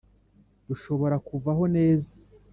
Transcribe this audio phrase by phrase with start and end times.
[0.67, 2.09] rushobora kuvaho neza